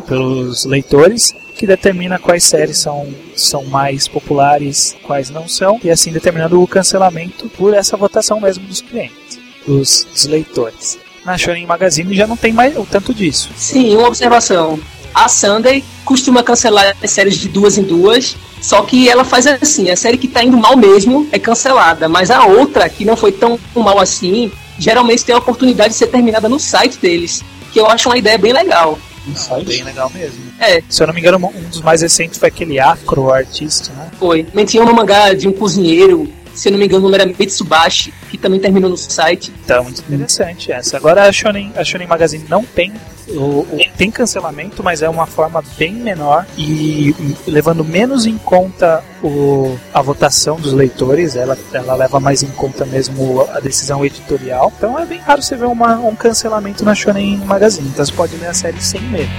[0.06, 6.12] pelos leitores, que determina quais séries são, são mais populares, quais não são, e assim
[6.12, 10.98] determinando o cancelamento por essa votação mesmo dos clientes, dos, dos leitores.
[11.24, 13.50] Na Shonen Magazine já não tem mais o tanto disso.
[13.56, 14.78] Sim, uma observação.
[15.14, 19.90] A Sunday costuma cancelar as séries de duas em duas, só que ela faz assim,
[19.90, 23.32] a série que tá indo mal mesmo é cancelada, mas a outra, que não foi
[23.32, 27.42] tão mal assim, geralmente tem a oportunidade de ser terminada no site deles,
[27.72, 28.98] que eu acho uma ideia bem legal.
[29.26, 29.66] No site.
[29.66, 30.40] Bem legal mesmo.
[30.58, 34.10] É, Se eu não me engano, um dos mais recentes foi aquele Afro Artista, né?
[34.18, 34.44] foi.
[34.44, 37.26] Também tinha uma mangá de um cozinheiro, se eu não me engano o nome era
[37.38, 39.52] Mitsubashi, que também terminou no site.
[39.64, 40.96] Então, muito interessante essa.
[40.96, 42.92] Agora a Shonen, a Shonen Magazine não tem
[43.28, 48.38] o, o- tem cancelamento, mas é uma forma bem menor e, e levando menos em
[48.38, 54.04] conta o, a votação dos leitores, ela, ela leva mais em conta mesmo a decisão
[54.04, 54.72] editorial.
[54.76, 57.88] Então é bem raro você ver uma, um cancelamento na Shonen Magazine.
[57.88, 59.30] Então você pode ler a série sem medo.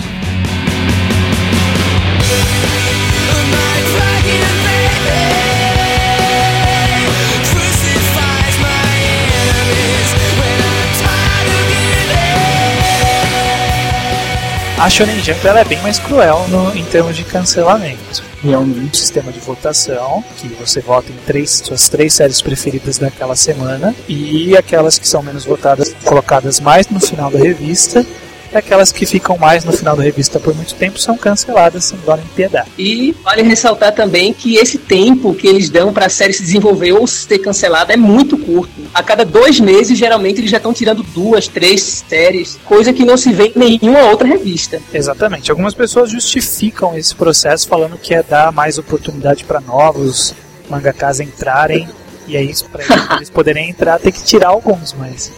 [14.80, 18.24] A Shonen Jump ela é bem mais cruel no, em termos de cancelamento.
[18.42, 18.98] um Realmente.
[18.98, 24.56] sistema de votação, que você vota em três, suas três séries preferidas daquela semana, e
[24.56, 28.06] aquelas que são menos votadas, colocadas mais no final da revista,
[28.52, 31.98] e aquelas que ficam mais no final da revista por muito tempo são canceladas sem
[32.00, 32.70] dó nem piedade.
[32.78, 36.94] E vale ressaltar também que esse tempo que eles dão para a série se desenvolver
[36.94, 38.74] ou ser cancelada é muito curto.
[38.94, 43.18] A cada dois meses, geralmente, eles já estão tirando duas, três séries, coisa que não
[43.18, 44.82] se vê em nenhuma outra revista.
[44.94, 45.52] Exatamente.
[45.52, 50.34] Algumas pessoas justificam esse processo falando que é dar mais oportunidade para novos
[50.70, 51.88] mangakas entrarem,
[52.28, 52.84] e aí para
[53.16, 55.32] eles poderem entrar tem que tirar alguns, mas...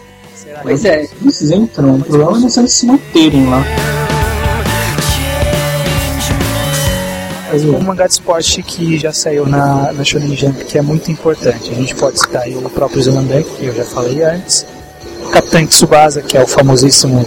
[0.62, 1.08] Pois é.
[1.20, 3.64] Eles entram, o problema é eles se manterem lá.
[7.54, 11.70] Um mangá de esporte que já saiu na, na Shonen Jump que é muito importante.
[11.70, 14.64] A gente pode citar o próprio Zelandek, que eu já falei antes.
[15.30, 17.26] Capitão Tsubasa, que é o famosíssimo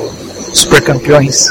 [0.51, 1.49] Super Campeões.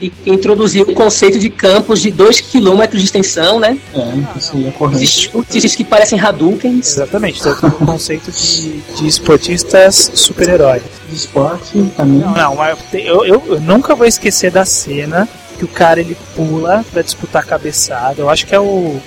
[0.00, 3.78] E que introduziu o conceito de campos de 2 km de extensão, né?
[3.94, 5.06] é, isso ia Os correndo.
[5.06, 6.92] chutes que parecem Hadoukens.
[6.94, 10.82] Exatamente, então o conceito de, de esportistas super-heróis.
[11.08, 12.18] De esporte também.
[12.20, 16.16] Não, não, mas eu, eu, eu nunca vou esquecer da cena que o cara ele
[16.34, 18.14] pula pra disputar a cabeçada.
[18.22, 18.62] Eu acho que é o,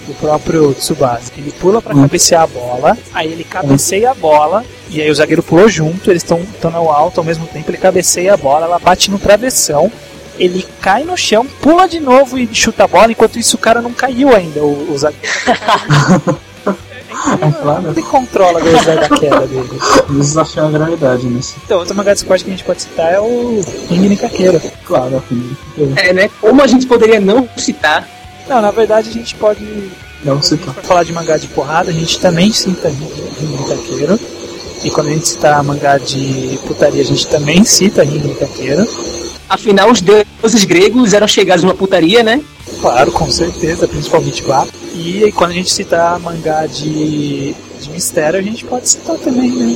[0.07, 1.31] o próprio Tsubasa.
[1.35, 2.03] Ele pula pra Hum.
[2.03, 6.21] cabecear a bola, aí ele cabeceia a bola, e aí o zagueiro pulou junto, eles
[6.21, 6.39] estão
[6.71, 9.91] no alto ao mesmo tempo, ele cabeceia a bola, ela bate no travessão.
[10.37, 13.81] Ele cai no chão, pula de novo e chuta a bola, enquanto isso o cara
[13.81, 15.27] não caiu ainda, o, o zagueiro.
[17.41, 19.69] É claro, Ele controla a velocidade da queda dele.
[20.09, 21.55] eles desafiam a gravidade nisso.
[21.63, 24.61] Então, outro mangá de esporte que a gente pode citar é o Rini Kakeiro.
[24.85, 25.55] Claro, assim.
[25.95, 26.29] É, né?
[26.41, 28.07] Como a gente poderia não citar
[28.47, 30.73] Não, na verdade a gente pode gente citar.
[30.73, 34.19] vai falar de mangá de porrada, a gente também cita Ringo Taqueiro.
[34.83, 38.85] E quando a gente cita mangá de putaria, a gente também cita Ringo Taqueiro.
[39.49, 42.41] Afinal, os deuses gregos eram chegados numa putaria, né?
[42.81, 44.65] Claro, com certeza, principalmente lá.
[44.95, 49.75] E quando a gente citar mangá de, de mistério, a gente pode citar também, né?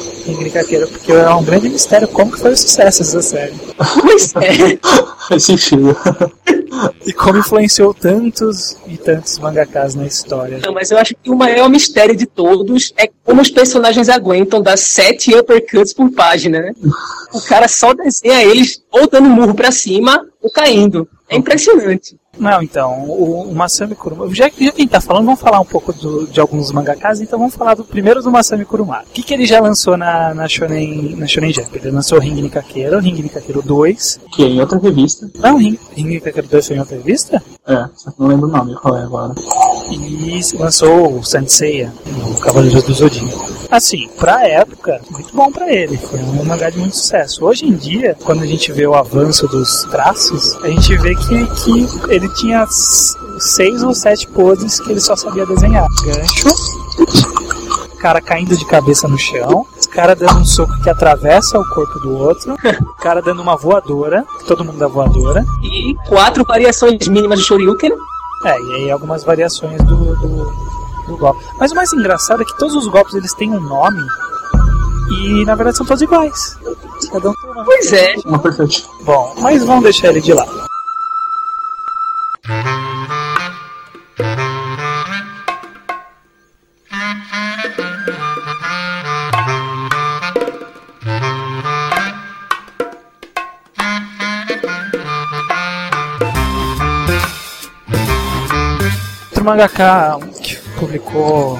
[0.51, 3.53] Taqueiro, porque é um grande mistério como que foi o sucesso dessa série.
[4.01, 4.79] Pois é.
[5.27, 5.95] Faz sentido.
[7.05, 10.59] E como influenciou tantos e tantos mangakas na história.
[10.63, 14.61] Não, mas eu acho que o maior mistério de todos é como os personagens aguentam
[14.61, 16.73] dar sete uppercuts por página, né?
[17.33, 21.07] O cara só desenha eles ou dando murro pra cima ou caindo.
[21.29, 22.17] É impressionante.
[22.39, 24.33] Não, então, o, o Masami Kurumada.
[24.33, 26.71] Já, que- já que a gente tá falando, vamos falar um pouco do- de alguns
[26.71, 29.05] mangakas, então vamos falar do primeiro do Masami Kurumada.
[29.09, 31.69] O que, que ele já lançou na, na, Shonen, na Shonen Jump?
[31.77, 34.19] Ele lançou Ring Nikakero, Ring Nikakero 2.
[34.33, 35.29] Que é em outra revista.
[35.35, 37.41] Não, Ring, Ring Nikakero 2 foi em outra revista?
[37.67, 39.33] É, só que não lembro o nome qual é agora.
[39.89, 41.93] E lançou o Senseiya,
[42.29, 43.57] o Cavaleiro do Zodíaco.
[43.69, 45.97] Assim, pra época, muito bom pra ele.
[45.97, 47.45] Foi um mangá de muito sucesso.
[47.45, 51.45] Hoje em dia, quando a gente vê o avanço dos traços, a gente vê que,
[51.63, 55.87] que ele tinha s- seis ou sete poses que ele só sabia desenhar.
[56.05, 56.49] Gancho,
[57.99, 62.15] cara caindo de cabeça no chão, cara dando um soco que atravessa o corpo do
[62.17, 62.55] outro,
[62.99, 67.91] cara dando uma voadora, todo mundo dá voadora, E quatro variações mínimas de Shoryuken.
[68.45, 70.51] é, e aí algumas variações do, do,
[71.07, 71.43] do golpe.
[71.59, 74.01] Mas o mais engraçado é que todos os golpes eles têm um nome
[75.09, 76.57] e na verdade são todos iguais.
[77.11, 77.65] Cada um tem um nome.
[77.65, 78.15] Pois é.
[78.25, 78.77] Uma perfeita.
[79.03, 80.66] Bom, mas vamos deixar ele de lado.
[99.47, 101.57] Mangaka que publicou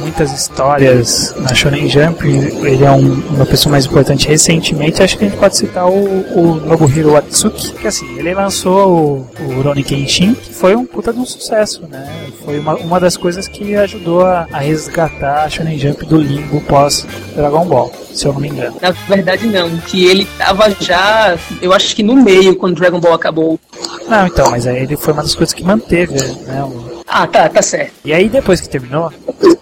[0.00, 5.24] muitas histórias na Shonen Jump, ele é um- uma pessoa mais importante recentemente, acho que
[5.24, 5.94] a gente pode citar o,
[6.38, 11.10] o Nobuhiro Watsuki, que assim, ele lançou o, o Rurouni Kenshin, que foi um puta
[11.12, 12.06] de um sucesso, né?
[12.44, 16.60] Foi uma, uma das coisas que ajudou a, a resgatar a Shonen Jump do limbo
[16.60, 18.76] pós Dragon Ball, se eu não me engano.
[18.82, 19.70] Na verdade, não.
[19.78, 23.58] Que ele tava já, eu acho que no meio, quando Dragon Ball acabou.
[24.06, 26.14] Não, então, mas aí ele foi uma das coisas que manteve,
[26.46, 26.62] né?
[26.62, 27.94] o- Ah, tá, tá certo.
[28.04, 29.12] E aí depois que terminou,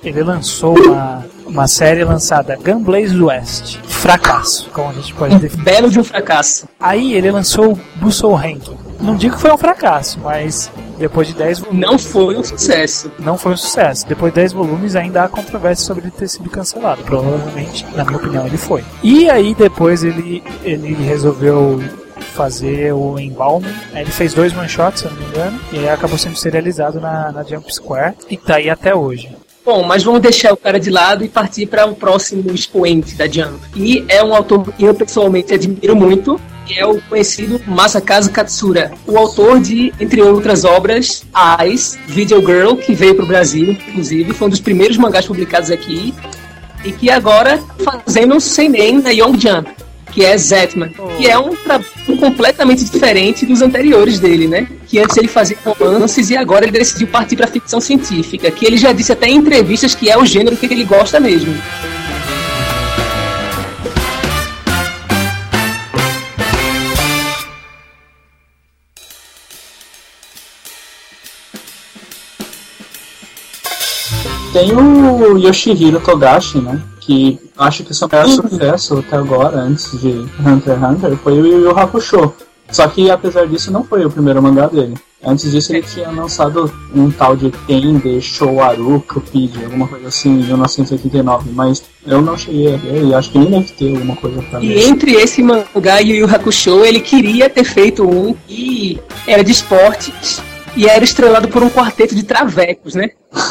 [0.03, 3.79] ele lançou uma, uma série lançada Gunblaze West.
[3.89, 5.65] Fracasso, como a gente pode definir.
[5.65, 6.69] Belo de um fracasso.
[6.79, 8.77] Aí ele lançou o Busou Ranking.
[9.01, 11.81] Não digo que foi um fracasso, mas depois de 10 volumes.
[11.81, 13.13] Não foi um sucesso.
[13.19, 14.07] não foi um sucesso.
[14.07, 17.03] Depois de 10 volumes ainda há controvérsia sobre ele ter sido cancelado.
[17.03, 18.85] Provavelmente, na minha opinião, ele foi.
[19.03, 21.81] E aí depois ele, ele resolveu
[22.37, 23.65] fazer o Embalm.
[23.95, 27.01] Aí Ele fez dois one shots, se não me engano, e aí acabou sendo serializado
[27.01, 29.35] na, na Jump Square e tá aí até hoje.
[29.65, 33.27] Bom, mas vamos deixar o cara de lado e partir para o próximo expoente da
[33.27, 33.59] Jump.
[33.75, 38.93] E é um autor que eu pessoalmente admiro muito, que é o conhecido Masakazu Katsura,
[39.07, 41.25] o autor de, entre outras obras,
[41.61, 45.71] Eyes, Video Girl, que veio para o Brasil, inclusive, foi um dos primeiros mangás publicados
[45.71, 46.15] aqui,
[46.85, 47.61] e que agora
[48.05, 49.69] fazendo um seinen na Young Jump,
[50.13, 54.69] que é Zetman, que é um trabalho completamente diferente dos anteriores dele, né?
[54.87, 58.77] Que antes ele fazia romances e agora ele decidiu partir para ficção científica, que ele
[58.77, 61.55] já disse até em entrevistas que é o gênero que ele gosta mesmo.
[74.53, 76.83] Tem o Yoshihiro Togashi, né?
[77.07, 80.09] Que acho que seu maior sucesso até agora, antes de
[80.45, 82.33] Hunter x Hunter, foi o Yu Yu Hakusho.
[82.71, 84.95] Só que apesar disso não foi o primeiro mangá dele.
[85.25, 90.43] Antes disso ele tinha lançado um tal de Tende Showaru Cupid, alguma coisa assim, em
[90.45, 94.43] 1989, mas eu não cheguei a ver e acho que nem deve ter alguma coisa
[94.43, 94.89] pra E ver.
[94.89, 99.53] entre esse mangá e o Yu Hakusho, ele queria ter feito um que era de
[99.53, 100.43] esportes
[100.77, 103.11] e era estrelado por um quarteto de travecos, né?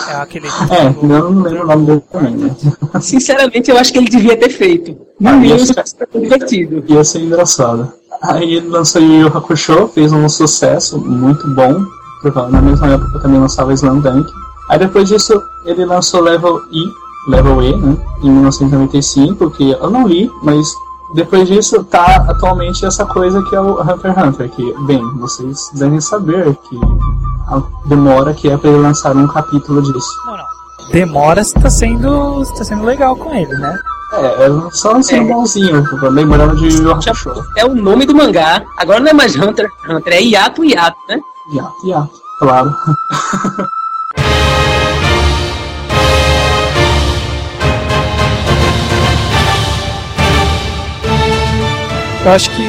[0.10, 0.48] É aquele.
[0.48, 2.56] É, eu não lembro o nome dele também, né?
[3.02, 4.96] Sinceramente, eu acho que ele devia ter feito.
[5.20, 5.74] No Ah, mínimo, isso
[6.12, 6.84] foi divertido.
[6.88, 7.92] Ia ser engraçado.
[8.22, 11.84] Aí ele lançou Yu Yu Hakusho, fez um sucesso muito bom,
[12.22, 14.32] porque na mesma época também lançava Slam Dunk.
[14.70, 20.08] Aí depois disso ele lançou Level E, Level E, né, em 1995, que eu não
[20.08, 20.68] li, mas
[21.16, 25.58] depois disso tá atualmente essa coisa que é o Hunter x Hunter, que, bem, vocês
[25.74, 26.80] devem saber que
[27.48, 30.08] a demora que é pra ele lançar um capítulo disso.
[30.26, 30.46] Não, não.
[30.92, 33.76] Demora se tá sendo, se tá sendo legal com ele, né?
[34.14, 35.34] É, é só assim, É.
[35.34, 37.34] bonzinho, lembrando de Yu Já Hakusho.
[37.58, 38.62] é o nome do mangá.
[38.78, 41.20] Agora não é mais Hunter x Hunter, é Yato Yato, né?
[41.54, 42.76] Yato, yato, claro.
[52.26, 52.66] Eu acho que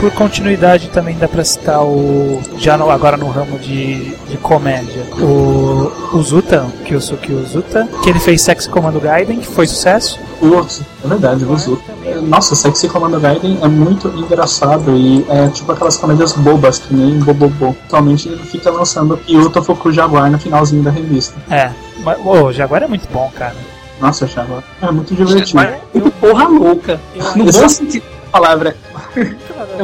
[0.00, 2.40] por continuidade também dá pra citar o.
[2.58, 5.02] Já no- agora no ramo de, de comédia.
[5.18, 10.18] O, o Zuta, Kyosuke Uzuta, que ele fez Sex Commando Gaiden, que foi sucesso.
[10.40, 11.80] Putz, é verdade, o Zu.
[12.22, 17.18] Nossa, Sexy Commando Gaiden é muito engraçado e é tipo aquelas comédias bobas que nem
[17.20, 17.74] Bobobô.
[17.86, 21.34] Atualmente ele fica lançando Kyoto Fuku Jaguar no finalzinho da revista.
[21.50, 21.70] É.
[22.02, 23.54] Mas, o Jaguar é muito bom, cara.
[24.00, 25.56] Nonossa, Jaguar é muito divertido.
[25.56, 26.98] Mas é muito porra louca.
[27.36, 28.76] No bom sentido palavra.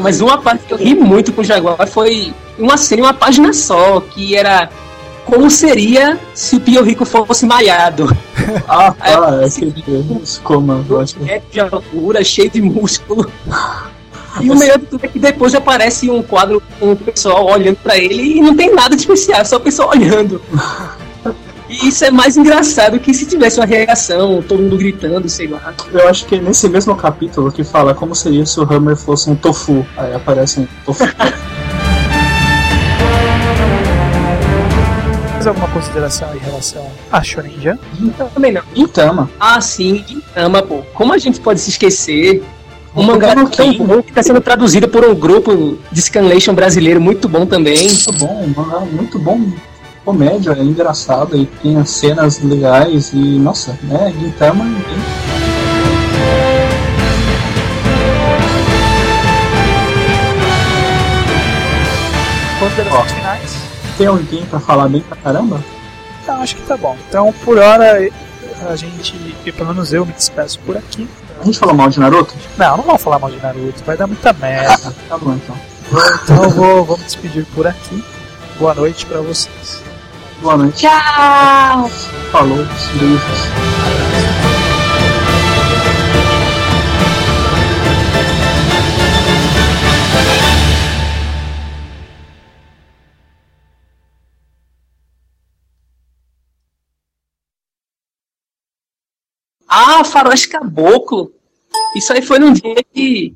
[0.00, 3.52] Mas uma parte que eu ri muito com o Jaguar foi uma cena, uma página
[3.52, 4.68] só, que era
[5.24, 8.06] como seria se o Pio Rico fosse malhado.
[8.68, 9.48] Ah, tá, É, é
[11.00, 13.28] acho que É de altura, cheio de músculo.
[14.40, 17.76] E o melhor de tudo é que depois aparece um quadro com o pessoal olhando
[17.76, 20.40] pra ele e não tem nada de especial, é só o pessoal olhando.
[21.68, 25.74] E isso é mais engraçado que se tivesse uma reação, todo mundo gritando, sei lá.
[25.92, 29.28] Eu acho que é nesse mesmo capítulo que fala como seria se o Hammer fosse
[29.28, 29.84] um tofu.
[29.96, 31.04] Aí aparece um tofu.
[35.32, 37.80] Mais alguma consideração em relação a Shonen Jump?
[38.00, 38.62] Então, também não.
[38.74, 39.30] Gintama.
[39.38, 40.82] Ah, sim, Gintama, pô.
[40.92, 42.42] Como a gente pode se esquecer?
[42.96, 47.00] Um Muito mangá tão bom que está sendo traduzido por um grupo de scanlation brasileiro
[47.00, 47.90] muito bom também.
[47.90, 49.38] Muito bom, um mangá muito bom.
[50.06, 54.64] Comédia, é engraçada e tem as cenas legais e, nossa, né, Gintama.
[62.60, 63.56] Considerações finais?
[63.98, 65.60] Tem alguém pra falar bem pra caramba?
[66.22, 66.96] Então, acho que tá bom.
[67.08, 68.08] Então, por hora,
[68.68, 69.12] a gente,
[69.56, 71.08] pelo menos eu me despeço por aqui.
[71.40, 72.32] A gente falou mal de Naruto?
[72.56, 74.94] Não, não vamos falar mal de Naruto, vai dar muita merda.
[75.08, 75.56] Tá bom então.
[76.22, 78.04] Então eu vou, vou me despedir por aqui.
[78.56, 79.95] Boa noite pra vocês.
[80.40, 80.80] Boa noite.
[80.80, 81.88] Tchau!
[82.30, 82.58] Falou,
[82.98, 83.56] beijos.
[99.68, 101.32] Ah, Faroeste Caboclo.
[101.94, 103.34] Isso aí foi num dia que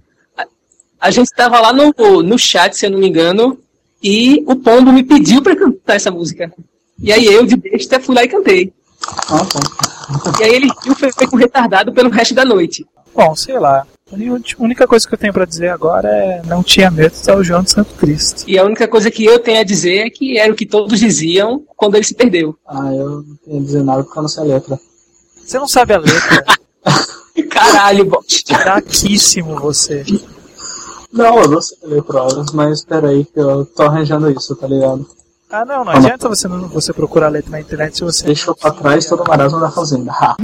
[0.98, 3.59] a, gente estava lá no, no chat, se eu não me engano,
[4.03, 6.53] e o Pombo me pediu para cantar essa música.
[7.01, 8.72] E aí eu, de besta, fui lá e cantei.
[9.28, 10.40] Ah, tá.
[10.40, 12.86] E aí ele riu, foi, foi com retardado pelo resto da noite.
[13.14, 13.86] Bom, sei lá.
[14.12, 17.44] A única coisa que eu tenho pra dizer agora é não tinha medo, tá o
[17.44, 18.42] João de Santo Cristo.
[18.46, 20.98] E a única coisa que eu tenho a dizer é que era o que todos
[20.98, 22.57] diziam quando ele se perdeu.
[22.66, 24.78] Ah, eu não tenho a dizer nada porque eu não sei a letra.
[25.46, 26.44] Você não sabe a letra,
[27.51, 28.55] Caralho, bosta.
[28.59, 30.05] fraquíssimo você.
[31.12, 32.22] Não, eu não sei a letra,
[32.53, 35.07] mas peraí que eu tô arranjando isso, tá ligado?
[35.53, 38.24] Ah, não, não adianta você, não, você procurar a letra na internet se você.
[38.24, 40.12] Deixou pra trás todo o marasmo da fazenda.
[40.12, 40.36] Ha.